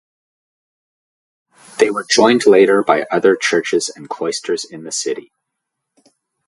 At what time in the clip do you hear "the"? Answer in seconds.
4.83-4.91